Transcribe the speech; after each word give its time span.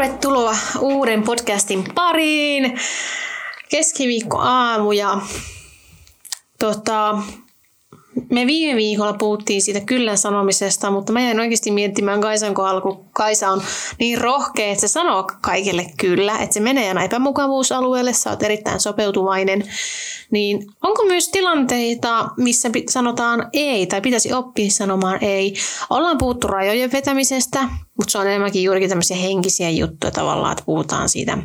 Tervetuloa 0.00 0.56
uuden 0.78 1.22
podcastin 1.22 1.84
pariin. 1.94 2.80
Keskiviikko 3.68 4.38
aamu 4.38 4.92
ja 4.92 5.20
tota, 6.58 7.18
me 8.30 8.46
viime 8.46 8.76
viikolla 8.76 9.12
puhuttiin 9.12 9.62
siitä 9.62 9.80
kyllä 9.80 10.16
sanomisesta, 10.16 10.90
mutta 10.90 11.12
mä 11.12 11.20
jäin 11.20 11.40
oikeasti 11.40 11.70
miettimään 11.70 12.20
Kaisan 12.20 12.54
kohdalla, 12.54 12.80
kun 12.80 13.04
Kaisa 13.12 13.48
on 13.48 13.62
niin 13.98 14.20
rohkea, 14.20 14.70
että 14.70 14.80
se 14.80 14.88
sanoo 14.88 15.30
kaikille 15.40 15.86
kyllä, 16.00 16.38
että 16.38 16.54
se 16.54 16.60
menee 16.60 16.88
aina 16.88 17.04
epämukavuusalueelle, 17.04 18.12
sä 18.12 18.30
oot 18.30 18.42
erittäin 18.42 18.80
sopeutuvainen. 18.80 19.64
Niin 20.30 20.66
onko 20.82 21.04
myös 21.04 21.28
tilanteita, 21.28 22.28
missä 22.36 22.70
sanotaan 22.90 23.48
ei 23.52 23.86
tai 23.86 24.00
pitäisi 24.00 24.32
oppia 24.32 24.70
sanomaan 24.70 25.24
ei? 25.24 25.54
Ollaan 25.90 26.18
puhuttu 26.18 26.46
rajojen 26.46 26.92
vetämisestä, 26.92 27.62
mutta 27.98 28.12
se 28.12 28.18
on 28.18 28.26
enemmänkin 28.26 28.62
juurikin 28.62 28.88
tämmöisiä 28.88 29.16
henkisiä 29.16 29.70
juttuja 29.70 30.10
tavallaan, 30.10 30.52
että 30.52 30.64
puhutaan 30.64 31.08
siitä 31.08 31.38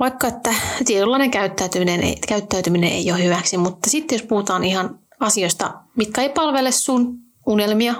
vaikka 0.00 0.26
että 0.26 0.54
tietynlainen 0.84 1.30
käyttäytyminen 1.30 2.02
ei, 2.02 2.16
käyttäytyminen 2.28 2.92
ei 2.92 3.12
ole 3.12 3.24
hyväksi, 3.24 3.56
mutta 3.56 3.90
sitten 3.90 4.16
jos 4.16 4.26
puhutaan 4.26 4.64
ihan 4.64 4.98
asioista, 5.20 5.74
mitkä 5.96 6.22
ei 6.22 6.28
palvele 6.28 6.72
sun 6.72 7.18
unelmia, 7.46 7.94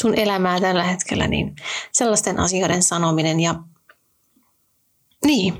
sun 0.00 0.18
elämää 0.18 0.60
tällä 0.60 0.84
hetkellä, 0.84 1.26
niin 1.26 1.56
sellaisten 1.92 2.40
asioiden 2.40 2.82
sanominen 2.82 3.40
ja 3.40 3.54
niin, 5.26 5.54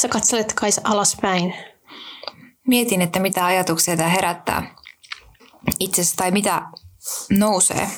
sä 0.00 0.08
katselet 0.08 0.52
kai 0.52 0.70
alaspäin. 0.84 1.54
Mietin, 2.66 3.02
että 3.02 3.20
mitä 3.20 3.46
ajatuksia 3.46 3.96
tämä 3.96 4.08
herättää 4.08 4.74
itsestä 5.80 6.16
tai 6.16 6.30
mitä 6.30 6.62
nousee 7.30 7.88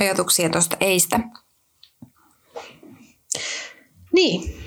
ajatuksia 0.00 0.50
tuosta 0.50 0.76
eistä. 0.80 1.20
Niin, 4.12 4.62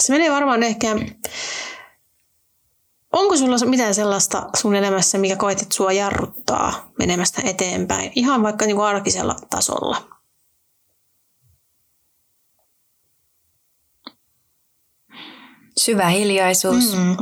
se 0.00 0.12
menee 0.12 0.30
varmaan 0.30 0.62
ehkä... 0.62 0.88
Onko 3.12 3.36
sulla 3.36 3.66
mitään 3.66 3.94
sellaista 3.94 4.48
sun 4.56 4.74
elämässä, 4.74 5.18
mikä 5.18 5.36
koet, 5.36 5.62
että 5.62 5.74
sua 5.74 5.92
jarruttaa 5.92 6.90
menemästä 6.98 7.42
eteenpäin? 7.44 8.12
Ihan 8.14 8.42
vaikka 8.42 8.66
niin 8.66 8.76
kuin 8.76 8.86
arkisella 8.86 9.36
tasolla. 9.50 10.08
Syvä 15.78 16.08
hiljaisuus. 16.08 16.96
Mm. 16.96 17.16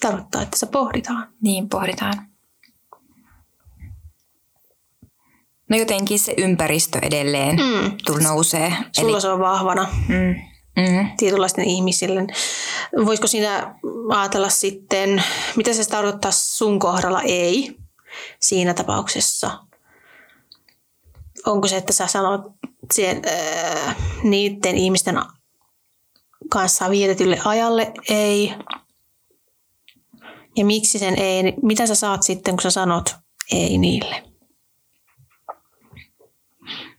Tarkoittaa, 0.00 0.42
että 0.42 0.58
se 0.58 0.66
pohditaan. 0.66 1.28
Niin, 1.42 1.68
pohditaan. 1.68 2.28
No 5.70 5.76
jotenkin 5.76 6.18
se 6.18 6.34
ympäristö 6.36 6.98
edelleen 7.02 7.56
mm. 7.56 8.22
nousee. 8.22 8.72
Sulla 8.92 9.12
Eli... 9.12 9.20
se 9.20 9.28
on 9.28 9.40
vahvana. 9.40 9.88
Mm 10.08 10.55
mm. 10.76 11.08
tietynlaisten 11.16 11.64
ihmisille. 11.64 12.26
Voisiko 13.06 13.26
siinä 13.26 13.74
ajatella 14.08 14.48
sitten, 14.48 15.22
mitä 15.56 15.72
se 15.72 15.88
tarkoittaa 15.88 16.32
sun 16.32 16.78
kohdalla 16.78 17.22
ei 17.22 17.76
siinä 18.40 18.74
tapauksessa? 18.74 19.58
Onko 21.46 21.68
se, 21.68 21.76
että 21.76 21.92
sä 21.92 22.06
sanot 22.06 22.42
sen, 22.94 23.22
äh, 23.26 23.96
niiden 24.22 24.76
ihmisten 24.76 25.18
kanssa 26.48 26.90
vietetylle 26.90 27.40
ajalle 27.44 27.92
ei? 28.10 28.54
Ja 30.56 30.64
miksi 30.64 30.98
sen 30.98 31.18
ei? 31.18 31.54
Mitä 31.62 31.86
sä 31.86 31.94
saat 31.94 32.22
sitten, 32.22 32.54
kun 32.54 32.62
sä 32.62 32.70
sanot 32.70 33.14
ei 33.52 33.78
niille? 33.78 34.25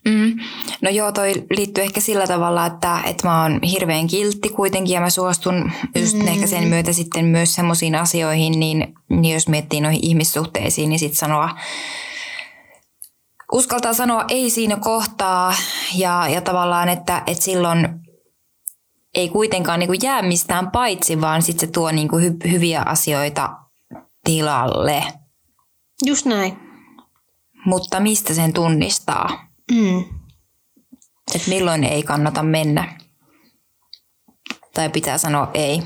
Mm. 0.08 0.40
No 0.82 0.90
joo, 0.90 1.12
toi 1.12 1.34
liittyy 1.50 1.84
ehkä 1.84 2.02
sillä 2.02 2.28
tavalla, 2.28 2.66
että, 2.66 3.00
että 3.06 3.28
mä 3.28 3.42
oon 3.42 3.60
hirveän 3.64 4.08
kiltti 4.08 4.50
kuitenkin 4.50 4.94
ja 4.94 5.02
mä 5.02 5.10
suostun 5.10 5.72
just 5.96 6.18
mm. 6.18 6.28
ehkä 6.28 6.48
sen 6.48 6.68
myötä 6.68 6.94
sitten 6.94 7.26
myös 7.26 7.56
semmoisiin 7.56 7.96
asioihin, 7.96 8.60
niin, 8.60 8.94
niin 9.10 9.34
jos 9.34 9.48
miettii 9.48 9.82
noihin 9.82 10.00
ihmissuhteisiin, 10.04 10.90
niin 10.90 11.00
sitten 11.00 11.18
sanoa, 11.18 11.50
uskaltaa 13.52 13.94
sanoa 13.94 14.26
ei 14.30 14.50
siinä 14.50 14.76
kohtaa 14.76 15.54
ja, 15.96 16.28
ja 16.30 16.42
tavallaan, 16.42 16.90
että, 16.90 17.24
että 17.28 17.44
silloin 17.44 17.90
ei 19.16 19.30
kuitenkaan 19.30 19.80
niin 19.80 19.88
kuin 19.88 20.00
jää 20.04 20.22
mistään 20.22 20.72
paitsi, 20.72 21.22
vaan 21.22 21.42
sitten 21.42 21.68
se 21.68 21.74
tuo 21.74 21.92
niin 21.92 22.08
kuin 22.08 22.24
hy, 22.24 22.52
hyviä 22.52 22.82
asioita 22.86 23.50
tilalle. 24.24 25.04
Just 26.06 26.26
näin. 26.26 26.58
Mutta 27.66 28.00
mistä 28.00 28.34
sen 28.34 28.54
tunnistaa? 28.54 29.47
Mm. 29.72 30.00
Että 31.36 31.50
milloin 31.50 31.84
ei 31.84 32.04
kannata 32.04 32.44
mennä. 32.44 32.98
Tai 34.74 34.90
pitää 34.90 35.18
sanoa 35.18 35.52
ei. 35.54 35.84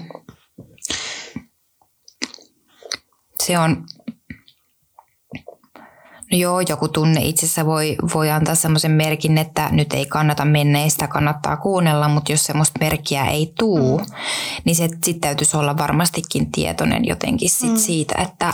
Se 3.44 3.60
on, 3.60 3.86
no 6.32 6.38
joo, 6.38 6.60
joku 6.60 6.88
tunne 6.88 7.22
itsessä 7.22 7.66
voi, 7.66 7.96
voi 8.14 8.32
antaa 8.32 8.56
semmoisen 8.56 8.92
merkin, 8.92 9.38
että 9.38 9.70
nyt 9.72 9.94
ei 9.94 10.06
kannata 10.06 10.46
mennä 10.46 10.84
ja 10.84 10.90
sitä 10.90 11.08
kannattaa 11.08 11.58
kuunnella, 11.58 12.08
mutta 12.08 12.32
jos 12.32 12.46
semmoista 12.46 12.80
merkkiä 12.80 13.26
ei 13.26 13.54
tuu, 13.60 13.98
mm. 13.98 14.06
niin 14.66 14.76
se 14.76 14.88
sitten 14.88 15.20
täytyisi 15.20 15.58
olla 15.58 15.78
varmastikin 15.78 16.52
tietoinen 16.52 17.06
jotenkin 17.06 17.50
sit 17.50 17.72
mm. 17.72 17.78
siitä, 17.78 18.22
että 18.22 18.52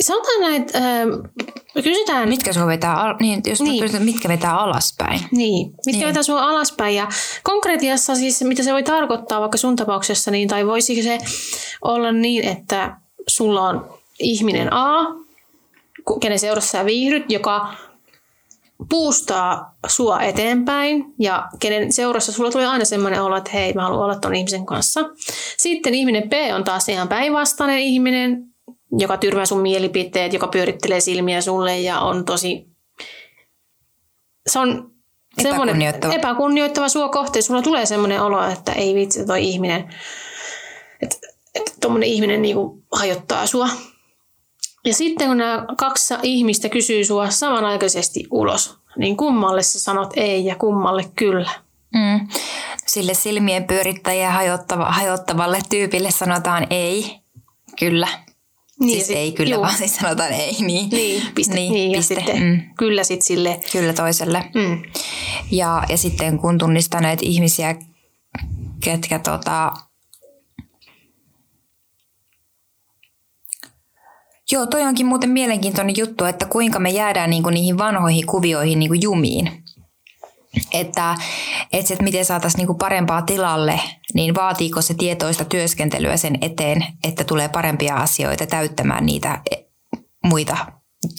Sanotaan 0.00 0.40
näin, 0.40 0.62
että 0.62 0.78
äh, 0.78 1.84
kysytään... 1.84 2.28
Mitkä 2.28 2.52
sua 2.52 2.66
vetää, 2.66 3.00
al- 3.00 3.14
niin, 3.20 3.40
jos 3.46 3.60
niin. 3.60 3.82
Kysytään, 3.82 4.04
mitkä 4.04 4.28
vetää 4.28 4.58
alaspäin. 4.58 5.20
Niin, 5.32 5.66
mitkä 5.86 5.98
niin. 5.98 6.08
vetää 6.08 6.22
sua 6.22 6.42
alaspäin. 6.42 6.96
Ja 6.96 7.08
konkretiassa 7.42 8.14
siis, 8.14 8.42
mitä 8.42 8.62
se 8.62 8.72
voi 8.72 8.82
tarkoittaa 8.82 9.40
vaikka 9.40 9.58
sun 9.58 9.76
tapauksessa, 9.76 10.30
niin, 10.30 10.48
tai 10.48 10.66
voisiko 10.66 11.02
se 11.02 11.18
olla 11.82 12.12
niin, 12.12 12.44
että 12.48 12.96
sulla 13.28 13.62
on 13.62 13.98
ihminen 14.18 14.72
A, 14.72 15.04
kenen 16.20 16.38
seurassa 16.38 16.70
sä 16.70 16.84
viihdyt, 16.84 17.30
joka 17.32 17.74
puustaa 18.88 19.74
sua 19.86 20.20
eteenpäin 20.20 21.04
ja 21.18 21.48
kenen 21.60 21.92
seurassa 21.92 22.32
sulla 22.32 22.50
tulee 22.50 22.66
aina 22.66 22.84
semmoinen 22.84 23.22
olo, 23.22 23.36
että 23.36 23.50
hei, 23.50 23.72
mä 23.72 23.82
haluan 23.82 24.04
olla 24.04 24.18
ton 24.18 24.34
ihmisen 24.34 24.66
kanssa. 24.66 25.00
Sitten 25.56 25.94
ihminen 25.94 26.28
B 26.28 26.32
on 26.54 26.64
taas 26.64 26.88
ihan 26.88 27.08
päinvastainen 27.08 27.78
ihminen, 27.78 28.51
joka 28.98 29.16
tyrmää 29.16 29.46
sun 29.46 29.60
mielipiteet, 29.60 30.32
joka 30.32 30.48
pyörittelee 30.48 31.00
silmiä 31.00 31.40
sulle 31.40 31.78
ja 31.78 32.00
on 32.00 32.24
tosi... 32.24 32.66
Se 34.46 34.58
on 34.58 34.92
epäkunnioittava, 35.38 36.12
epäkunnioittava 36.12 36.88
sua 36.88 37.08
kohteen. 37.08 37.42
Sulla 37.42 37.62
tulee 37.62 37.86
semmoinen 37.86 38.22
olo, 38.22 38.44
että 38.44 38.72
ei 38.72 38.94
vitsi 38.94 39.26
toi 39.26 39.44
ihminen, 39.44 39.94
että, 41.02 41.16
että 41.54 41.72
tuommoinen 41.80 42.08
ihminen 42.08 42.42
niinku 42.42 42.82
hajottaa 42.92 43.46
sua. 43.46 43.68
Ja 44.84 44.94
sitten 44.94 45.28
kun 45.28 45.38
nämä 45.38 45.66
kaksi 45.78 46.14
ihmistä 46.22 46.68
kysyy 46.68 47.04
sua 47.04 47.30
samanaikaisesti 47.30 48.26
ulos, 48.30 48.78
niin 48.96 49.16
kummalle 49.16 49.62
sä 49.62 49.80
sanot 49.80 50.12
ei 50.16 50.44
ja 50.44 50.56
kummalle 50.56 51.04
kyllä? 51.16 51.50
Mm. 51.94 52.28
Sille 52.86 53.14
silmien 53.14 53.64
pyörittäjä 53.64 54.30
hajottava, 54.30 54.84
hajottavalle 54.84 55.58
tyypille 55.70 56.10
sanotaan 56.10 56.66
ei, 56.70 57.20
kyllä. 57.78 58.08
Niin, 58.86 58.94
siis 58.96 59.06
sit, 59.06 59.16
ei 59.16 59.32
kyllä, 59.32 59.54
juu. 59.54 59.62
vaan 59.62 59.78
siis 59.78 59.96
sanotaan 59.96 60.32
ei. 60.32 60.56
Niin, 60.60 60.90
niin 60.90 61.22
piste. 61.34 61.54
Niin, 61.54 61.72
niin 61.72 61.92
piste. 61.92 62.14
Ja 62.14 62.20
sitten 62.20 62.42
mm. 62.42 62.60
kyllä 62.78 63.04
sitten 63.04 63.26
sille. 63.26 63.60
Kyllä 63.72 63.92
toiselle. 63.92 64.44
Mm. 64.54 64.82
Ja, 65.50 65.82
ja 65.88 65.96
sitten 65.96 66.38
kun 66.38 66.58
tunnistaa 66.58 67.00
näitä 67.00 67.22
ihmisiä, 67.26 67.74
ketkä 68.84 69.18
tota, 69.18 69.72
Joo, 74.52 74.66
toi 74.66 74.82
onkin 74.82 75.06
muuten 75.06 75.30
mielenkiintoinen 75.30 75.96
juttu, 75.98 76.24
että 76.24 76.46
kuinka 76.46 76.78
me 76.78 76.90
jäädään 76.90 77.30
niinku 77.30 77.50
niihin 77.50 77.78
vanhoihin 77.78 78.26
kuvioihin 78.26 78.78
niinku 78.78 78.94
jumiin 78.94 79.61
että, 80.72 81.14
että, 81.72 81.94
että 81.94 82.04
miten 82.04 82.24
saataisiin 82.24 82.58
niinku 82.58 82.74
parempaa 82.74 83.22
tilalle, 83.22 83.80
niin 84.14 84.34
vaatiiko 84.34 84.82
se 84.82 84.94
tietoista 84.94 85.44
työskentelyä 85.44 86.16
sen 86.16 86.38
eteen, 86.40 86.86
että 87.04 87.24
tulee 87.24 87.48
parempia 87.48 87.94
asioita 87.96 88.46
täyttämään 88.46 89.06
niitä 89.06 89.40
e, 89.50 89.56
muita 90.24 90.56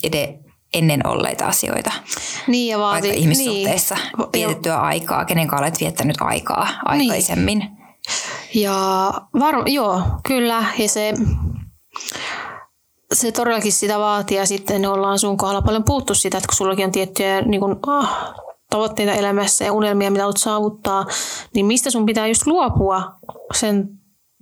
ed- 0.03 0.43
ennen 0.73 1.07
olleita 1.07 1.45
asioita. 1.45 1.91
Niin 2.47 2.71
ja 2.71 2.79
vaati, 2.79 3.07
Vaikka 3.07 3.19
ihmissuhteissa 3.19 3.95
niin. 3.95 4.27
vietettyä 4.33 4.79
aikaa, 4.79 5.25
kenen 5.25 5.47
kanssa 5.47 5.63
olet 5.63 5.79
viettänyt 5.79 6.17
aikaa 6.19 6.67
aikaisemmin. 6.85 7.59
Niin. 7.59 7.83
Ja 8.53 9.11
var, 9.39 9.55
joo, 9.65 10.01
kyllä. 10.27 10.65
Ja 10.77 10.89
se, 10.89 11.13
se 13.13 13.31
todellakin 13.31 13.73
sitä 13.73 13.99
vaatii 13.99 14.37
ja 14.37 14.45
sitten 14.45 14.85
ollaan 14.85 15.19
sun 15.19 15.37
kohdalla 15.37 15.61
paljon 15.61 15.83
puuttu 15.83 16.15
sitä, 16.15 16.37
että 16.37 16.47
kun 16.47 16.55
sullakin 16.55 16.85
on 16.85 16.91
tiettyjä 16.91 17.41
niin 17.41 17.59
kuin, 17.59 17.75
oh, 17.87 18.09
tavoitteita 18.73 19.13
elämässä 19.13 19.65
ja 19.65 19.73
unelmia, 19.73 20.11
mitä 20.11 20.23
haluat 20.23 20.37
saavuttaa, 20.37 21.05
niin 21.53 21.65
mistä 21.65 21.91
sun 21.91 22.05
pitää 22.05 22.27
just 22.27 22.47
luopua 22.47 23.11
sen 23.55 23.89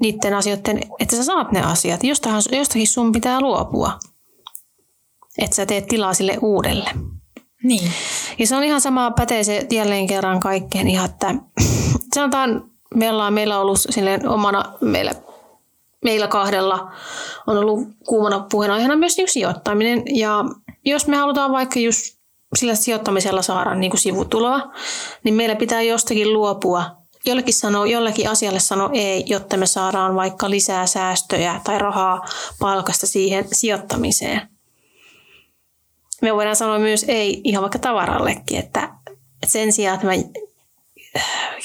niiden 0.01 0.33
asioiden, 0.33 0.81
että 0.99 1.15
sä 1.15 1.23
saat 1.23 1.51
ne 1.51 1.61
asiat. 1.61 2.03
Jostakin, 2.03 2.57
jostakin 2.57 2.87
sun 2.87 3.11
pitää 3.11 3.41
luopua, 3.41 3.99
että 5.37 5.55
sä 5.55 5.65
teet 5.65 5.87
tilaa 5.87 6.13
sille 6.13 6.37
uudelle. 6.41 6.89
Niin. 7.63 7.91
Ja 8.39 8.47
se 8.47 8.55
on 8.55 8.63
ihan 8.63 8.81
sama, 8.81 9.11
pätee 9.11 9.43
se 9.43 9.67
jälleen 9.71 10.07
kerran 10.07 10.39
kaikkeen 10.39 10.87
ihan, 10.87 11.09
että 11.09 11.35
sanotaan, 12.15 12.71
meillä 12.95 13.25
on, 13.25 13.33
meillä 13.33 13.55
on 13.55 13.61
ollut 13.61 13.79
silleen 13.89 14.29
omana, 14.29 14.63
meillä, 14.81 15.11
meillä 16.03 16.27
kahdella 16.27 16.91
on 17.47 17.57
ollut 17.57 17.87
kuumana 18.07 18.45
puheenaiheena 18.51 18.95
myös 18.95 19.17
niin 19.17 19.29
sijoittaminen. 19.29 20.03
Ja 20.05 20.45
jos 20.85 21.07
me 21.07 21.17
halutaan 21.17 21.51
vaikka 21.51 21.79
just 21.79 22.20
sillä 22.56 22.75
sijoittamisella 22.75 23.42
saada 23.42 23.75
niin 23.75 23.92
kuin 23.92 24.01
sivutuloa, 24.01 24.71
niin 25.24 25.33
meillä 25.33 25.56
pitää 25.56 25.81
jostakin 25.81 26.33
luopua 26.33 27.01
jollekin, 27.25 27.53
sanoo, 27.53 27.86
jollekin 27.86 28.30
asialle 28.30 28.59
sano 28.59 28.89
ei, 28.94 29.24
jotta 29.27 29.57
me 29.57 29.65
saadaan 29.65 30.15
vaikka 30.15 30.50
lisää 30.50 30.86
säästöjä 30.86 31.62
tai 31.63 31.80
rahaa 31.80 32.25
palkasta 32.59 33.07
siihen 33.07 33.45
sijoittamiseen. 33.51 34.42
Me 36.21 36.36
voidaan 36.36 36.56
sanoa 36.56 36.80
myös 36.80 37.06
ei 37.07 37.42
ihan 37.44 37.62
vaikka 37.62 37.80
tavarallekin, 37.80 38.59
että 38.59 38.89
sen 39.48 39.74
sijaan, 39.74 39.95
että 39.95 40.07
mä 40.07 40.13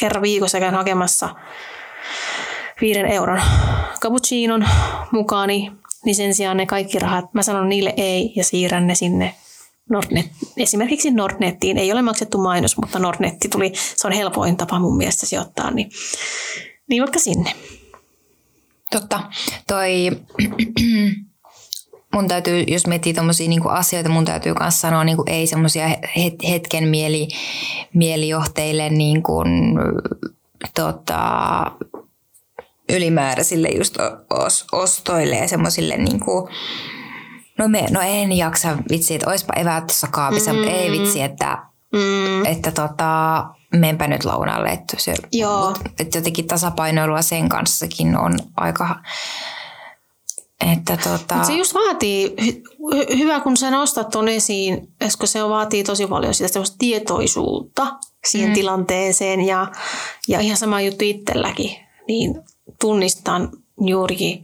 kerran 0.00 0.23
viikossa 0.23 0.61
käyn 0.61 0.75
hakemassa 0.75 1.35
viiden 2.81 3.06
euron 3.06 3.43
cappuccinon 4.00 4.69
mukaani, 5.11 5.73
niin 6.05 6.15
sen 6.15 6.35
sijaan 6.35 6.56
ne 6.56 6.67
kaikki 6.67 6.99
rahat, 6.99 7.35
mä 7.35 7.43
sanon 7.43 7.69
niille 7.69 7.94
ei 7.97 8.33
ja 8.37 8.44
siirrän 8.44 8.87
ne 8.87 8.94
sinne 8.94 9.35
Nordnet, 9.91 10.27
esimerkiksi 10.56 11.11
Nordnettiin. 11.11 11.79
Ei 11.79 11.93
ole 11.93 12.03
maksettu 12.03 12.38
mainos, 12.38 12.77
mutta 12.77 12.99
Nordnetti 12.99 13.49
tuli, 13.49 13.73
se 13.97 14.06
on 14.06 14.12
helpoin 14.12 14.56
tapa 14.56 14.79
mun 14.79 14.97
mielestä 14.97 15.27
sijoittaa, 15.27 15.71
niin, 15.71 15.91
niin 16.88 17.03
vaikka 17.03 17.19
sinne. 17.19 17.53
Totta. 18.91 19.21
Toi, 19.67 20.11
mun 22.15 22.29
täytyy, 22.29 22.65
jos 22.67 22.87
miettii 22.87 23.15
tommosia 23.15 23.49
niinku 23.49 23.69
asioita, 23.69 24.09
mun 24.09 24.25
täytyy 24.25 24.55
myös 24.61 24.81
sanoa 24.81 25.05
niinku 25.05 25.25
ei 25.27 25.47
semmoisia 25.47 25.88
hetken 26.49 26.88
mieli, 26.88 27.29
mielijohteille 27.94 28.91
niinku, 28.91 29.44
tota, 30.75 31.21
ylimääräisille 32.88 33.69
just 33.69 33.97
ostoille 34.73 35.37
ja 35.37 35.49
semmoisille 35.49 35.97
niinku, 35.97 36.49
no, 37.58 37.69
me, 37.69 37.87
no 37.91 38.00
en 38.00 38.32
jaksa 38.32 38.76
vitsi, 38.91 39.14
että 39.14 39.31
oispa 39.31 39.53
eväät 39.56 39.87
tuossa 39.87 40.06
kaapissa, 40.11 40.53
mm. 40.53 40.58
mutta 40.58 40.73
ei 40.73 40.91
vitsi, 40.91 41.23
että, 41.23 41.58
mm. 41.93 42.47
että 42.47 42.70
tota, 42.70 43.44
menpä 43.76 44.06
nyt 44.06 44.25
lounalle. 44.25 44.69
Että, 44.69 44.97
se, 44.99 45.14
Joo. 45.32 45.75
että 46.00 46.19
jotenkin 46.19 46.47
tasapainoilua 46.47 47.23
sen 47.23 47.49
kanssakin 47.49 48.17
on 48.17 48.38
aika... 48.56 48.97
Että 50.73 50.97
tota... 50.97 51.35
Mut 51.35 51.44
se 51.44 51.53
just 51.53 51.75
vaatii, 51.75 52.37
hy- 52.41 53.19
hyvä 53.19 53.41
kun 53.41 53.56
sä 53.56 53.70
nostat 53.70 54.09
ton 54.09 54.29
esiin, 54.29 54.88
koska 55.02 55.26
se 55.26 55.49
vaatii 55.49 55.85
tosi 55.85 56.06
paljon 56.06 56.35
sitä 56.35 56.61
tietoisuutta 56.79 57.87
siihen 58.26 58.50
mm. 58.50 58.55
tilanteeseen 58.55 59.41
ja, 59.41 59.67
ja 60.29 60.41
ihan 60.41 60.56
sama 60.56 60.81
juttu 60.81 61.05
itselläkin, 61.05 61.70
niin 62.09 62.35
tunnistan 62.81 63.50
juurikin, 63.81 64.38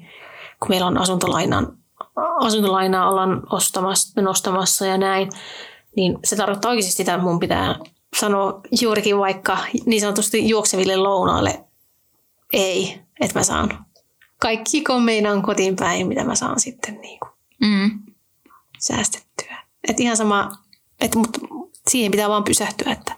kun 0.61 0.69
meillä 0.69 0.87
on 0.87 0.99
asuntolainan 0.99 1.79
asuntolainaa 2.17 3.11
ollaan 3.11 3.43
ostamassa, 3.50 4.23
nostamassa 4.23 4.87
ja 4.87 4.99
näin, 4.99 5.29
niin 5.97 6.19
se 6.25 6.37
tarkoittaa 6.37 6.70
oikeasti 6.70 6.93
sitä, 6.93 7.14
että 7.14 7.25
mun 7.25 7.38
pitää 7.38 7.79
sanoa 8.20 8.61
juurikin 8.81 9.19
vaikka 9.19 9.59
niin 9.87 10.00
sanotusti 10.00 10.49
juokseville 10.49 10.97
lounaille 10.97 11.64
ei, 12.53 13.00
että 13.20 13.38
mä 13.38 13.43
saan 13.43 13.87
kaikki 14.38 14.82
kommeinaan 14.82 15.43
kotiin 15.43 15.76
päin, 15.76 16.06
mitä 16.06 16.25
mä 16.25 16.35
saan 16.35 16.61
sitten 16.61 17.00
niin 17.00 17.20
kuin 17.20 17.32
mm. 17.61 18.00
säästettyä. 18.79 19.62
Et 19.88 20.00
ihan 20.00 20.17
sama, 20.17 20.50
että 21.00 21.19
mut 21.19 21.38
siihen 21.91 22.11
pitää 22.11 22.29
vaan 22.29 22.44
pysähtyä, 22.44 22.93
että 22.93 23.17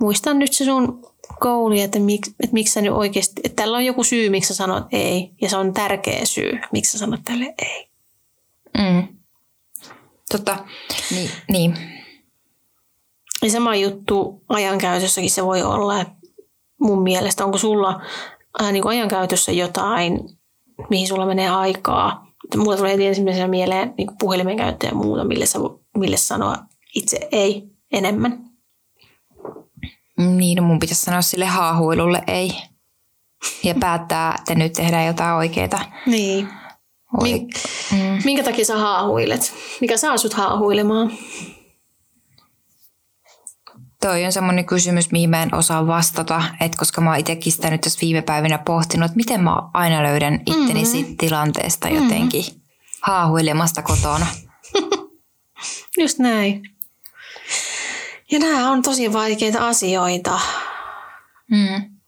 muistan 0.00 0.38
nyt 0.38 0.52
se 0.52 0.64
sun 0.64 1.02
kouli, 1.40 1.80
että, 1.80 1.98
mik, 1.98 2.26
että 2.26 2.52
miksi 2.54 2.72
sä 2.72 2.80
nyt 2.80 2.92
oikeasti, 2.92 3.40
että 3.44 3.62
tällä 3.62 3.76
on 3.76 3.84
joku 3.84 4.04
syy, 4.04 4.30
miksi 4.30 4.48
sä 4.48 4.54
sanot 4.54 4.84
ei, 4.92 5.30
ja 5.40 5.48
se 5.48 5.56
on 5.56 5.72
tärkeä 5.72 6.24
syy, 6.24 6.58
miksi 6.72 6.92
sä 6.92 6.98
sanot 6.98 7.20
tälle 7.24 7.54
ei. 7.58 7.89
Mm. 8.80 9.08
Totta, 10.32 10.56
niin. 11.10 11.30
niin. 11.48 11.76
Ja 13.42 13.50
sama 13.50 13.76
juttu 13.76 14.44
ajankäytössäkin 14.48 15.30
se 15.30 15.44
voi 15.44 15.62
olla, 15.62 16.00
että 16.00 16.14
mun 16.80 17.02
mielestä 17.02 17.44
onko 17.44 17.58
sulla 17.58 18.00
äh, 18.62 18.72
niin 18.72 18.82
kuin 18.82 18.96
ajankäytössä 18.96 19.52
jotain, 19.52 20.20
mihin 20.90 21.08
sulla 21.08 21.26
menee 21.26 21.50
aikaa. 21.50 22.26
Mulla 22.56 22.76
tulee 22.76 22.92
heti 22.92 23.06
ensimmäisenä 23.06 23.48
mieleen 23.48 23.94
niin 23.98 24.06
kuin 24.06 24.16
puhelimen 24.20 24.56
käyttö 24.56 24.86
ja 24.86 24.94
muuta, 24.94 25.24
mille, 25.24 25.46
sä, 25.46 25.58
mille 25.96 26.16
sanoa 26.16 26.56
itse 26.94 27.28
ei 27.32 27.68
enemmän. 27.92 28.44
Niin, 30.18 30.56
no 30.56 30.62
mun 30.62 30.78
pitäisi 30.78 31.02
sanoa 31.02 31.22
sille 31.22 31.46
haahuilulle 31.46 32.22
ei. 32.26 32.52
Ja 33.64 33.74
päättää, 33.80 34.34
että 34.38 34.54
nyt 34.54 34.72
tehdään 34.72 35.06
jotain 35.06 35.34
oikeaa. 35.34 35.92
Niin. 36.06 36.48
Mink, 37.22 37.50
mm. 37.92 38.22
Minkä 38.24 38.42
takia 38.42 38.64
sä 38.64 38.76
haahuilet? 38.76 39.54
Mikä 39.80 39.96
saa 39.96 40.16
sut 40.16 40.34
haahuilemaan? 40.34 41.12
Toi 44.00 44.24
on 44.24 44.32
semmoinen 44.32 44.66
kysymys, 44.66 45.10
mihin 45.12 45.30
mä 45.30 45.42
en 45.42 45.54
osaa 45.54 45.86
vastata, 45.86 46.42
että 46.60 46.78
koska 46.78 47.00
mä 47.00 47.10
oon 47.10 47.18
itsekin 47.18 47.52
sitä 47.52 47.70
nyt 47.70 47.80
tässä 47.80 47.98
viime 48.00 48.22
päivinä 48.22 48.58
pohtinut, 48.58 49.04
että 49.04 49.16
miten 49.16 49.40
mä 49.40 49.56
aina 49.74 50.02
löydän 50.02 50.40
itteni 50.46 50.84
mm-hmm. 50.84 51.16
tilanteesta 51.16 51.88
mm-hmm. 51.88 52.02
jotenkin 52.02 52.44
haahuilemasta 53.00 53.82
kotona. 53.82 54.26
Just 56.00 56.18
näin. 56.18 56.62
Ja 58.30 58.38
nämä 58.38 58.70
on 58.70 58.82
tosi 58.82 59.12
vaikeita 59.12 59.68
asioita. 59.68 60.40
Mm. 61.50 61.98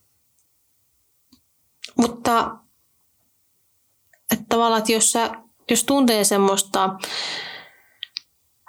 Mutta 1.97 2.57
että 4.32 4.44
tavallaan, 4.49 4.79
että 4.79 4.93
jos, 4.93 5.12
sä, 5.12 5.31
jos 5.70 5.84
tuntee 5.84 6.25
semmoista 6.25 6.90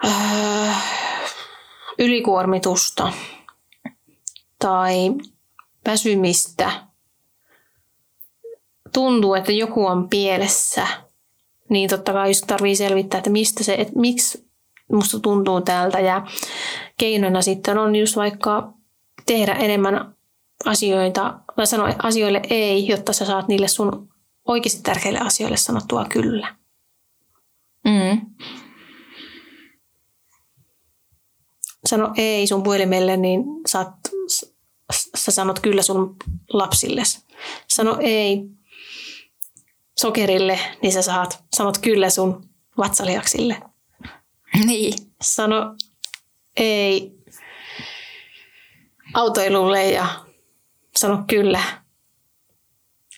äh, 0.06 0.84
ylikuormitusta 2.00 3.14
tai 4.60 5.14
väsymistä, 5.86 6.72
tuntuu, 8.94 9.34
että 9.34 9.52
joku 9.52 9.86
on 9.86 10.10
pielessä, 10.10 10.88
niin 11.70 11.90
totta 11.90 12.14
kai 12.14 12.30
just 12.30 12.44
tarvii 12.48 12.76
selvittää, 12.76 13.18
että 13.18 13.30
mistä 13.30 13.64
se, 13.64 13.74
että 13.74 14.00
miksi 14.00 14.50
musta 14.92 15.20
tuntuu 15.20 15.62
tältä. 15.62 16.00
Ja 16.00 16.28
keinona 16.98 17.42
sitten 17.42 17.78
on 17.78 17.96
just 17.96 18.16
vaikka 18.16 18.74
tehdä 19.26 19.54
enemmän 19.54 20.16
asioita, 20.66 21.40
tai 21.56 21.68
sanoa 21.68 21.90
asioille 22.04 22.42
ei, 22.50 22.88
jotta 22.88 23.14
sä 23.14 23.26
saat 23.26 23.48
niille 23.48 23.68
sun 23.68 24.13
oikeasti 24.48 24.82
tärkeille 24.82 25.20
asioille 25.20 25.58
sanottua 25.58 26.06
kyllä. 26.06 26.56
Mm. 27.86 28.22
Sano 31.86 32.14
ei 32.18 32.48
sun 32.48 32.64
puhelimelle, 32.64 33.18
niin 33.18 33.44
saat, 33.68 33.90
sä 35.16 35.32
sanot 35.32 35.60
kyllä 35.60 35.82
sun 35.82 36.16
lapsille. 36.50 37.04
Sano 37.68 37.98
ei 38.00 38.44
sokerille, 39.98 40.60
niin 40.82 40.94
sä 40.94 41.02
saat, 41.02 41.44
sanot 41.56 41.78
kyllä 41.78 42.10
sun 42.10 42.50
vatsalihaksille. 42.78 43.62
Niin. 44.66 44.94
Sano 45.22 45.76
ei 46.58 47.12
autoilulle 49.14 49.92
ja 49.92 50.08
sano 50.96 51.24
kyllä 51.28 51.64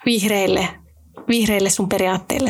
vihreille 0.05 0.84
vihreille 1.27 1.69
sun 1.69 1.89
periaatteille? 1.89 2.49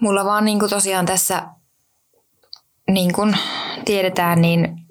Mulla 0.00 0.24
vaan 0.24 0.44
niin 0.44 0.58
kuin 0.58 0.70
tosiaan 0.70 1.06
tässä, 1.06 1.46
niin 2.90 3.12
kuin 3.12 3.36
tiedetään, 3.84 4.42
niin 4.42 4.82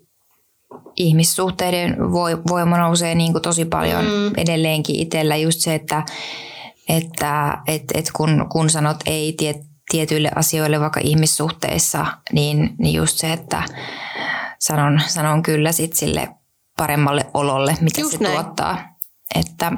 ihmissuhteiden 0.96 2.12
voima 2.50 2.78
nousee 2.78 3.16
niin 3.16 3.32
kuin 3.32 3.42
tosi 3.42 3.66
paljon 3.66 4.06
mm. 4.06 4.32
edelleenkin 4.38 4.96
itsellä. 4.96 5.38
Just 5.38 5.60
se, 5.60 5.76
että, 5.76 6.06
että 6.90 7.58
et, 7.68 7.84
et 7.94 8.12
kun, 8.14 8.48
kun 8.52 8.70
sanot 8.70 8.98
ei 9.06 9.34
tiet, 9.34 9.58
tietyille 9.92 10.32
asioille 10.36 10.80
vaikka 10.80 11.00
ihmissuhteissa, 11.04 12.06
niin, 12.32 12.76
niin 12.78 12.96
just 12.96 13.18
se, 13.18 13.34
että 13.34 13.64
sanon, 14.60 15.02
sanon 15.08 15.44
kyllä 15.44 15.72
sit 15.72 15.94
sille 15.94 16.30
paremmalle 16.78 17.26
ololle, 17.34 17.78
mitä 17.82 18.02
just 18.02 18.18
se 18.18 18.24
näin. 18.24 18.36
tuottaa 18.36 18.91
että 19.36 19.72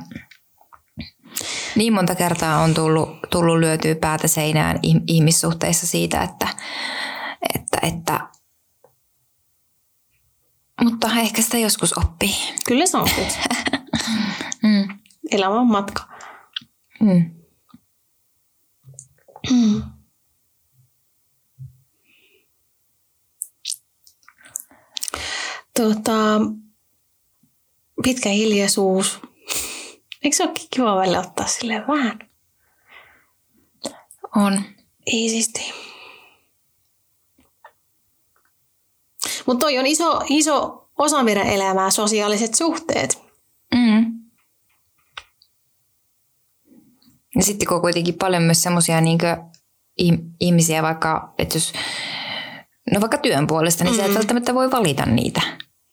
niin 1.76 1.94
monta 1.94 2.16
kertaa 2.16 2.58
on 2.64 2.74
tullut, 2.74 3.10
tullut 3.30 3.60
lyötyä 3.60 3.96
päätä 3.96 4.28
seinään 4.28 4.80
ihmissuhteissa 5.08 5.88
siitä, 5.88 6.22
että, 6.22 6.48
että, 7.56 7.78
että 7.88 8.20
mutta 10.84 11.08
ehkä 11.20 11.42
sitä 11.42 11.58
joskus 11.58 11.98
oppii. 11.98 12.36
Kyllä 12.66 12.86
se 12.86 12.98
oppii. 12.98 13.28
mm. 14.64 15.00
Elämä 15.32 15.60
on 15.60 15.68
matka. 15.68 16.04
Mm. 17.00 17.32
Tota, 25.80 26.42
pitkä 28.04 28.30
hiljaisuus 28.30 29.22
Eikö 30.24 30.36
se 30.36 30.44
ole 30.44 30.52
kiva 30.76 30.96
välillä 30.96 31.20
ottaa 31.20 31.48
sille 31.48 31.84
vähän? 31.88 32.20
On. 34.36 34.62
Iisisti. 35.14 35.74
Mutta 39.46 39.66
toi 39.66 39.78
on 39.78 39.86
iso, 39.86 40.22
iso 40.30 40.90
osa 40.98 41.24
meidän 41.24 41.48
elämää, 41.48 41.90
sosiaaliset 41.90 42.56
suhteet. 42.56 43.24
Mm. 43.76 44.24
Ja 47.36 47.44
sitten 47.44 47.68
kun 47.68 47.76
on 47.76 47.82
kuitenkin 47.82 48.16
paljon 48.16 48.44
myös 48.44 48.64
semmoisia 48.64 49.02
niin 49.02 49.20
ihmisiä, 50.40 50.84
vaikka, 50.84 51.34
että 51.38 51.56
jos, 51.56 51.74
no 52.92 53.02
vaikka 53.02 53.18
työn 53.18 53.48
puolesta, 53.48 53.84
niin 53.84 53.94
mm. 53.94 53.98
sä 53.98 54.06
et 54.06 54.16
välttämättä 54.16 54.54
voi 54.54 54.72
valita 54.72 55.06
niitä 55.06 55.42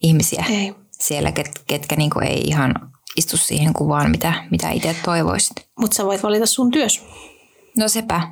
ihmisiä 0.02 0.44
Ei. 0.50 0.74
siellä, 0.90 1.32
ket, 1.32 1.62
ketkä 1.66 1.96
niin 1.96 2.10
ei 2.22 2.40
ihan 2.40 2.74
istu 3.20 3.36
siihen 3.36 3.72
kuvaan, 3.72 4.10
mitä, 4.10 4.32
mitä 4.50 4.70
itse 4.70 4.96
toivoisit. 5.04 5.56
Mutta 5.80 5.94
sä 5.94 6.04
voit 6.04 6.22
valita 6.22 6.46
sun 6.46 6.70
työs. 6.70 7.02
No 7.76 7.88
sepä. 7.88 8.22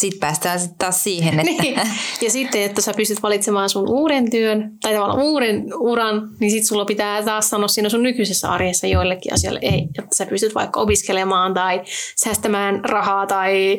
Sitten 0.00 0.20
päästään 0.20 0.60
sitten 0.60 0.78
taas 0.78 1.04
siihen, 1.04 1.40
että... 1.40 1.62
Niin. 1.62 1.80
Ja 2.20 2.30
sitten, 2.30 2.62
että 2.62 2.82
sä 2.82 2.94
pystyt 2.96 3.22
valitsemaan 3.22 3.68
sun 3.68 3.90
uuden 3.90 4.30
työn 4.30 4.72
tai 4.80 4.94
tavallaan 4.94 5.22
uuden 5.22 5.64
uran, 5.74 6.28
niin 6.40 6.50
sitten 6.50 6.68
sulla 6.68 6.84
pitää 6.84 7.22
taas 7.22 7.50
sanoa 7.50 7.68
siinä 7.68 7.88
sun 7.88 8.02
nykyisessä 8.02 8.50
arjessa 8.50 8.86
joillekin 8.86 9.34
asioille 9.34 9.60
ei, 9.62 9.88
jotta 9.96 10.16
sä 10.16 10.26
pystyt 10.26 10.54
vaikka 10.54 10.80
opiskelemaan 10.80 11.54
tai 11.54 11.82
säästämään 12.16 12.84
rahaa 12.84 13.26
tai 13.26 13.78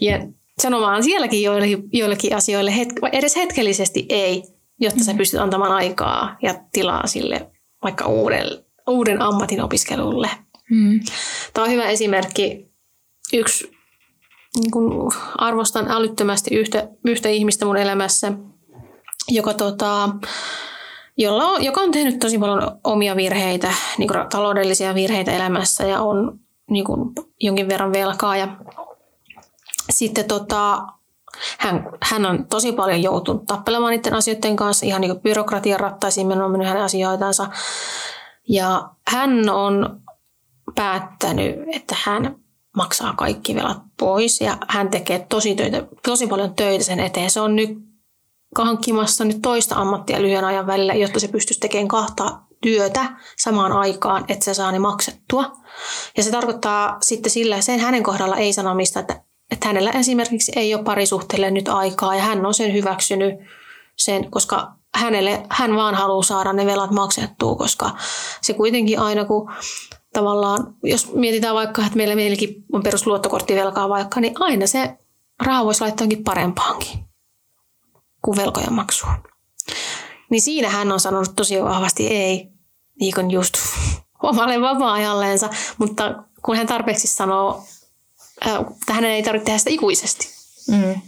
ja 0.00 0.26
sanomaan 0.62 1.04
sielläkin 1.04 1.42
joillekin, 1.42 1.84
joillekin 1.92 2.36
asioille 2.36 2.76
het, 2.76 2.88
edes 3.12 3.36
hetkellisesti 3.36 4.06
ei, 4.08 4.42
jotta 4.80 5.00
mm. 5.00 5.04
sä 5.04 5.14
pystyt 5.14 5.40
antamaan 5.40 5.72
aikaa 5.72 6.36
ja 6.42 6.54
tilaa 6.72 7.06
sille 7.06 7.50
vaikka 7.82 8.06
uuden, 8.06 8.46
uuden 8.86 9.22
ammatin 9.22 9.62
opiskelulle. 9.62 10.30
Mm. 10.70 11.00
Tämä 11.54 11.64
on 11.64 11.70
hyvä 11.70 11.84
esimerkki. 11.84 12.72
Yksi 13.32 13.70
niin 14.56 14.70
kuin 14.70 15.12
arvostan 15.38 15.90
älyttömästi 15.90 16.54
yhtä, 16.54 16.88
yhtä 17.04 17.28
ihmistä 17.28 17.64
mun 17.64 17.76
elämässä, 17.76 18.32
joka, 19.28 19.54
tota, 19.54 20.08
jolla 21.16 21.44
on, 21.44 21.64
joka 21.64 21.80
on 21.80 21.90
tehnyt 21.90 22.18
tosi 22.18 22.38
paljon 22.38 22.80
omia 22.84 23.16
virheitä, 23.16 23.72
niin 23.98 24.08
kuin 24.08 24.28
taloudellisia 24.30 24.94
virheitä 24.94 25.32
elämässä 25.32 25.86
ja 25.86 26.00
on 26.00 26.40
niin 26.70 26.84
kuin, 26.84 27.12
jonkin 27.40 27.68
verran 27.68 27.92
velkaa. 27.92 28.36
Ja 28.36 28.56
sitten 29.90 30.24
tota, 30.24 30.82
hän, 31.58 31.88
hän 32.02 32.26
on 32.26 32.46
tosi 32.46 32.72
paljon 32.72 33.02
joutunut 33.02 33.46
tappelemaan 33.46 33.90
niiden 33.90 34.14
asioiden 34.14 34.56
kanssa, 34.56 34.86
ihan 34.86 35.00
niin 35.00 35.10
kuin 35.10 35.22
byrokratian 35.22 35.80
rattaisiin 35.80 36.42
on 36.42 36.50
mennyt 36.50 36.68
hänen 36.68 36.82
asioitansa. 36.82 37.46
Ja 38.48 38.90
hän 39.08 39.50
on 39.50 40.02
päättänyt, 40.74 41.56
että 41.72 41.96
hän 42.04 42.36
maksaa 42.76 43.14
kaikki 43.16 43.54
velat 43.54 43.78
pois 43.98 44.40
ja 44.40 44.58
hän 44.68 44.90
tekee 44.90 45.26
tosi, 45.28 45.54
töitä, 45.54 45.86
tosi 46.02 46.26
paljon 46.26 46.54
töitä 46.54 46.84
sen 46.84 47.00
eteen. 47.00 47.30
Se 47.30 47.40
on 47.40 47.56
nyt 47.56 47.78
hankkimassa 48.58 49.24
nyt 49.24 49.42
toista 49.42 49.74
ammattia 49.74 50.22
lyhyen 50.22 50.44
ajan 50.44 50.66
välillä, 50.66 50.94
jotta 50.94 51.20
se 51.20 51.28
pystyisi 51.28 51.60
tekemään 51.60 51.88
kahta 51.88 52.40
työtä 52.62 53.16
samaan 53.38 53.72
aikaan, 53.72 54.24
että 54.28 54.44
se 54.44 54.54
saa 54.54 54.72
ne 54.72 54.78
maksettua. 54.78 55.52
Ja 56.16 56.22
se 56.22 56.30
tarkoittaa 56.30 56.96
sitten 57.02 57.30
sillä, 57.30 57.60
sen 57.60 57.80
hänen 57.80 58.02
kohdalla 58.02 58.36
ei 58.36 58.52
sanomista, 58.52 59.00
että, 59.00 59.24
että 59.50 59.66
hänellä 59.68 59.90
esimerkiksi 59.90 60.52
ei 60.56 60.74
ole 60.74 60.84
parisuhteelle 60.84 61.50
nyt 61.50 61.68
aikaa 61.68 62.14
ja 62.14 62.22
hän 62.22 62.46
on 62.46 62.54
sen 62.54 62.72
hyväksynyt 62.72 63.34
sen, 63.98 64.30
koska 64.30 64.72
hänelle, 64.94 65.46
hän 65.50 65.76
vaan 65.76 65.94
haluaa 65.94 66.22
saada 66.22 66.52
ne 66.52 66.66
velat 66.66 66.90
maksettua, 66.90 67.54
koska 67.54 67.90
se 68.42 68.54
kuitenkin 68.54 68.98
aina 68.98 69.24
kun 69.24 69.50
tavallaan, 70.12 70.74
jos 70.82 71.12
mietitään 71.14 71.54
vaikka, 71.54 71.86
että 71.86 71.96
meillä 71.96 72.14
meilläkin 72.14 72.64
on 72.72 72.82
perusluottokorttivelkaa 72.82 73.88
vaikka, 73.88 74.20
niin 74.20 74.34
aina 74.38 74.66
se 74.66 74.98
raha 75.42 75.64
voisi 75.64 75.80
laittaa 75.80 76.04
jonkin 76.04 76.24
parempaankin 76.24 77.04
kuin 78.22 78.36
velkojen 78.36 78.72
maksua. 78.72 79.14
Niin 80.30 80.42
siinä 80.42 80.68
hän 80.68 80.92
on 80.92 81.00
sanonut 81.00 81.36
tosi 81.36 81.62
vahvasti 81.62 82.06
ei, 82.06 82.48
niin 83.00 83.14
kuin 83.14 83.30
just 83.30 83.54
omalle 84.22 84.60
vapaa-ajallensa, 84.60 85.50
mutta 85.78 86.24
kun 86.42 86.56
hän 86.56 86.66
tarpeeksi 86.66 87.08
sanoo, 87.08 87.64
että 88.40 88.92
hänen 88.92 89.10
ei 89.10 89.22
tarvitse 89.22 89.44
tehdä 89.44 89.58
sitä 89.58 89.70
ikuisesti. 89.70 90.28
Mm. 90.68 91.00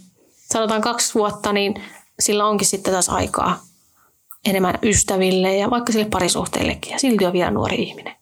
Sanotaan 0.51 0.81
kaksi 0.81 1.13
vuotta, 1.13 1.53
niin 1.53 1.83
sillä 2.19 2.45
onkin 2.45 2.67
sitten 2.67 2.93
taas 2.93 3.09
aikaa 3.09 3.59
enemmän 4.45 4.79
ystäville 4.83 5.55
ja 5.57 5.69
vaikka 5.69 5.91
sille 5.91 6.05
parisuhteellekin. 6.05 6.91
Ja 6.91 6.99
silti 6.99 7.25
on 7.25 7.33
vielä 7.33 7.51
nuori 7.51 7.75
ihminen. 7.75 8.15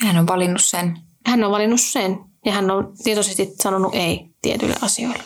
Hän 0.00 0.16
on 0.16 0.26
valinnut 0.26 0.62
sen. 0.62 0.98
Hän 1.26 1.44
on 1.44 1.50
valinnut 1.50 1.80
sen 1.80 2.18
ja 2.44 2.52
hän 2.52 2.70
on 2.70 2.92
tietoisesti 3.04 3.50
sanonut 3.54 3.94
ei 3.94 4.30
tietyille 4.42 4.76
asioille. 4.82 5.22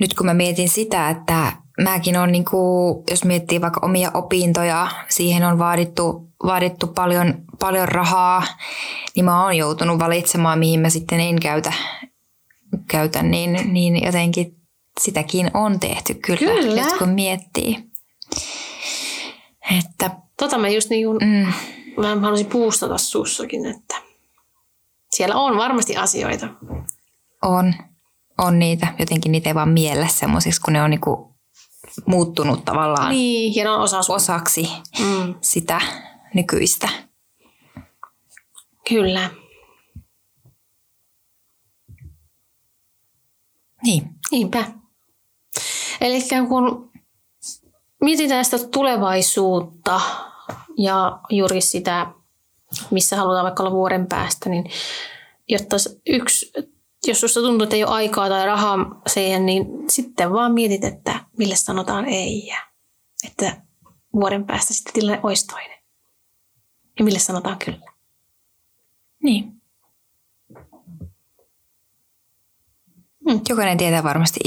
Nyt 0.00 0.14
kun 0.14 0.26
mä 0.26 0.34
mietin 0.34 0.68
sitä, 0.68 1.10
että 1.10 1.52
mäkin 1.82 2.16
on, 2.16 2.32
niin 2.32 2.44
kuin, 2.44 3.04
jos 3.10 3.24
miettii 3.24 3.60
vaikka 3.60 3.80
omia 3.82 4.10
opintoja, 4.14 4.88
siihen 5.08 5.44
on 5.44 5.58
vaadittu, 5.58 6.28
vaadittu 6.44 6.86
paljon, 6.86 7.34
paljon 7.58 7.88
rahaa, 7.88 8.42
niin 9.16 9.24
mä 9.24 9.44
oon 9.44 9.56
joutunut 9.56 9.98
valitsemaan, 9.98 10.58
mihin 10.58 10.80
mä 10.80 10.90
sitten 10.90 11.20
en 11.20 11.40
käytä, 11.40 11.72
käytä 12.88 13.22
niin, 13.22 13.72
niin 13.72 14.04
jotenkin 14.04 14.59
sitäkin 15.00 15.50
on 15.54 15.80
tehty 15.80 16.14
kyllä, 16.14 16.38
kyllä. 16.38 16.84
nyt 16.84 16.98
kun 16.98 17.08
miettii. 17.08 17.84
Että 19.78 20.10
Tota 20.40 20.58
mä 20.58 20.68
just 20.68 20.90
niin 20.90 21.06
kuin, 21.06 21.18
mm. 21.22 21.52
mä 21.96 22.20
haluaisin 22.20 22.46
puustata 22.46 22.98
sussakin, 22.98 23.66
että 23.66 23.94
siellä 25.10 25.36
on 25.36 25.56
varmasti 25.56 25.96
asioita. 25.96 26.48
On. 27.42 27.74
On 28.38 28.58
niitä. 28.58 28.94
Jotenkin 28.98 29.32
niitä 29.32 29.50
ei 29.50 29.54
vaan 29.54 29.68
miellä 29.68 30.08
semmoisiksi, 30.08 30.60
kun 30.60 30.72
ne 30.72 30.82
on 30.82 30.90
niinku 30.90 31.34
muuttunut 32.06 32.64
tavallaan 32.64 33.10
niin, 33.10 33.54
ja 33.54 33.64
ne 33.64 33.70
on 33.70 33.80
osa 33.80 33.98
osaksi 34.08 34.68
mm. 34.98 35.34
sitä 35.40 35.80
nykyistä. 36.34 36.88
Kyllä. 38.88 39.30
Niin. 43.82 44.08
Niinpä. 44.30 44.79
Eli 46.00 46.20
kun 46.48 46.90
mietitään 48.00 48.44
sitä 48.44 48.58
tulevaisuutta, 48.68 50.00
ja 50.76 51.20
juuri 51.30 51.60
sitä, 51.60 52.06
missä 52.90 53.16
halutaan 53.16 53.44
vaikka 53.44 53.62
olla 53.62 53.72
vuoden 53.72 54.06
päästä, 54.06 54.50
niin 54.50 54.70
jotta 55.48 55.76
yksi, 56.06 56.52
jos 57.06 57.20
susta 57.20 57.40
tuntuu, 57.40 57.62
että 57.62 57.76
ei 57.76 57.84
ole 57.84 57.92
aikaa 57.92 58.28
tai 58.28 58.46
rahaa 58.46 59.00
siihen, 59.06 59.46
niin 59.46 59.66
sitten 59.88 60.32
vaan 60.32 60.52
mietit, 60.52 60.84
että 60.84 61.20
mille 61.38 61.56
sanotaan 61.56 62.04
ei 62.04 62.46
ja 62.46 62.56
että 63.26 63.62
vuoden 64.14 64.44
päästä 64.44 64.74
sitten 64.74 64.94
tilanne 64.94 65.20
olisi 65.22 65.46
toinen. 65.46 65.78
Ja 66.98 67.04
mille 67.04 67.18
sanotaan 67.18 67.58
kyllä. 67.64 67.92
Niin. 69.22 69.62
Hmm. 73.30 73.40
Jokainen 73.48 73.78
tietää 73.78 74.02
varmasti 74.02 74.40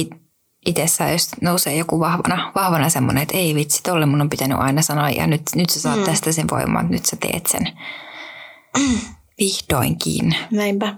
itsessä, 0.66 1.10
jos 1.10 1.30
nousee 1.42 1.76
joku 1.76 2.00
vahvana, 2.00 2.52
vahvana 2.56 2.90
semmoinen, 2.90 3.24
että 3.24 3.38
ei 3.38 3.56
vitsi, 3.56 3.84
tolle 3.84 4.06
mun 4.06 4.22
on 4.22 4.30
pitänyt 4.30 4.58
aina 4.58 4.82
sanoa 4.82 5.10
ja 5.10 5.28
nyt, 5.28 5.42
nyt 5.56 5.70
sä 5.70 5.82
saat 5.82 6.00
mm. 6.00 6.06
tästä 6.06 6.32
sen 6.32 6.50
voiman, 6.52 6.92
nyt 6.92 7.06
sä 7.06 7.16
teet 7.16 7.46
sen. 7.46 7.80
Vihdoinkin. 9.40 10.36
Näinpä. 10.52 10.96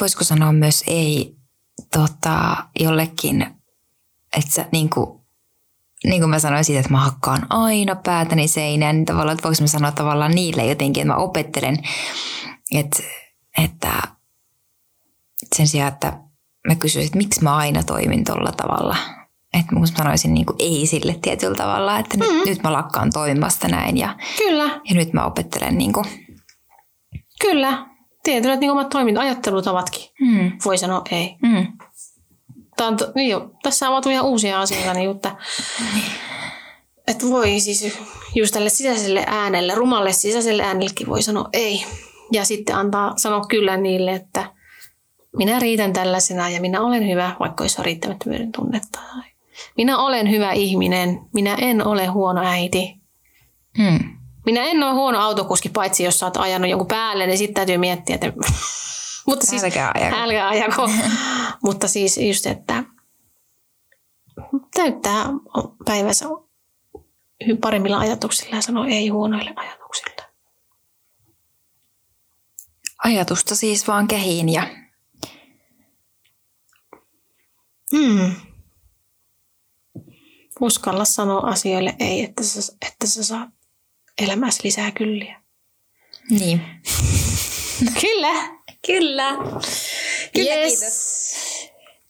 Voisiko 0.00 0.24
sanoa 0.24 0.52
myös 0.52 0.84
ei 0.86 1.36
tota, 1.92 2.56
jollekin, 2.80 3.46
että 4.36 4.50
sä 4.50 4.68
niin 4.72 4.90
kuin, 4.90 5.20
niin 6.04 6.20
kuin 6.20 6.30
mä 6.30 6.38
sanoin 6.38 6.64
siitä, 6.64 6.80
että 6.80 6.92
mä 6.92 7.00
hakkaan 7.00 7.46
aina 7.50 7.96
päätäni 7.96 8.48
seinään, 8.48 8.96
niin 8.96 9.06
tavallaan, 9.06 9.34
että 9.34 9.48
voiko 9.48 9.60
mä 9.60 9.66
sanoa 9.66 9.92
tavallaan 9.92 10.34
niille 10.34 10.66
jotenkin, 10.66 11.00
että 11.00 11.14
mä 11.14 11.16
opettelen, 11.16 11.78
että, 12.70 13.02
että 13.64 14.02
sen 15.56 15.68
sijaan, 15.68 15.92
että 15.92 16.27
mä 16.68 16.74
kysyisin, 16.74 17.06
että 17.06 17.18
miksi 17.18 17.42
mä 17.42 17.56
aina 17.56 17.82
toimin 17.82 18.24
tuolla 18.24 18.52
tavalla. 18.52 18.96
Että 19.60 19.74
mä 19.74 19.86
sanoisin 19.86 20.34
niin 20.34 20.46
kuin 20.46 20.56
ei 20.58 20.86
sille 20.86 21.18
tietyllä 21.22 21.54
tavalla, 21.54 21.98
että 21.98 22.16
nyt, 22.16 22.30
mm. 22.30 22.50
nyt 22.50 22.62
mä 22.62 22.72
lakkaan 22.72 23.10
toimimasta 23.12 23.68
näin 23.68 23.96
ja, 23.96 24.16
Kyllä. 24.38 24.64
ja 24.64 24.94
nyt 24.94 25.12
mä 25.12 25.26
opettelen 25.26 25.78
niin 25.78 25.92
kuin. 25.92 26.06
Kyllä. 27.40 27.86
Tietyllä, 28.22 28.54
että 28.54 28.60
niin 28.60 28.70
omat 28.70 28.88
toiminta 28.88 29.20
ajattelutavatkin. 29.20 30.02
Mm. 30.20 30.52
Voi 30.64 30.78
sanoa 30.78 31.02
ei. 31.10 31.36
Mm. 31.42 31.66
Tämä 32.76 32.88
on, 32.88 32.98
niin 33.14 33.30
jo, 33.30 33.50
tässä 33.62 33.88
avautuu 33.88 34.12
ihan 34.12 34.26
uusia 34.26 34.60
asioita, 34.60 34.94
niin 34.94 35.10
että, 35.10 35.36
että 37.08 37.26
voi 37.26 37.60
siis 37.60 37.98
just 38.34 38.52
tälle 38.52 38.68
sisäiselle 38.68 39.24
äänelle, 39.26 39.74
rumalle 39.74 40.12
sisäiselle 40.12 40.62
äänellekin 40.62 41.06
voi 41.06 41.22
sanoa 41.22 41.48
ei. 41.52 41.84
Ja 42.32 42.44
sitten 42.44 42.76
antaa 42.76 43.12
sanoa 43.16 43.46
kyllä 43.48 43.76
niille, 43.76 44.12
että 44.12 44.57
minä 45.38 45.58
riitän 45.58 45.92
tällaisena 45.92 46.50
ja 46.50 46.60
minä 46.60 46.80
olen 46.80 47.08
hyvä, 47.08 47.36
vaikka 47.40 47.64
olisi 47.64 47.82
riittämättömyyden 47.82 48.52
tunnetta. 48.52 49.00
Minä 49.76 49.98
olen 49.98 50.30
hyvä 50.30 50.52
ihminen, 50.52 51.20
minä 51.34 51.54
en 51.54 51.86
ole 51.86 52.06
huono 52.06 52.42
äiti. 52.44 52.96
Hmm. 53.78 54.18
Minä 54.46 54.64
en 54.64 54.82
ole 54.82 54.92
huono 54.92 55.18
autokuski, 55.18 55.68
paitsi 55.68 56.04
jos 56.04 56.18
sä 56.18 56.26
oot 56.26 56.36
ajanut 56.36 56.70
jonkun 56.70 56.88
päälle, 56.88 57.26
niin 57.26 57.38
sitten 57.38 57.54
täytyy 57.54 57.78
miettiä, 57.78 58.14
että... 58.14 58.32
Mutta 59.26 59.46
siis, 59.46 59.64
Älkää 59.64 59.92
ajako. 59.94 60.16
Älkää 60.16 60.48
ajako. 60.48 60.90
Mutta 61.64 61.88
siis 61.88 62.18
just, 62.18 62.46
että 62.46 62.84
täyttää 64.74 65.26
päivänsä 65.84 66.26
paremmilla 67.60 67.98
ajatuksilla 67.98 68.56
ja 68.56 68.62
sanoo 68.62 68.84
ei 68.84 69.08
huonoille 69.08 69.52
ajatuksille. 69.56 70.28
Ajatusta 73.04 73.56
siis 73.56 73.88
vaan 73.88 74.08
kehiin 74.08 74.48
ja 74.48 74.62
Mm. 77.92 78.34
Uskalla 80.60 81.04
sanoa 81.04 81.40
asioille 81.40 81.96
ei, 81.98 82.24
että 82.24 82.42
sä, 82.42 82.72
että 82.86 83.06
sä 83.06 83.24
saat 83.24 83.48
elämässä 84.22 84.60
lisää 84.64 84.90
kylliä. 84.90 85.42
niin. 86.30 86.60
Kyllä. 88.00 88.58
Kyllä. 88.86 89.36
Kyllä, 90.34 90.54
yes. 90.54 90.78
kiitos. 90.78 91.34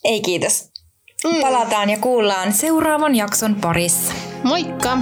Ei 0.05 0.21
kiitos. 0.21 0.71
Mm. 1.25 1.41
Palataan 1.41 1.91
ja 1.91 1.99
kuullaan 1.99 2.53
seuraavan 2.53 3.15
jakson 3.17 3.55
parissa. 3.55 4.13
Moikka! 4.45 4.99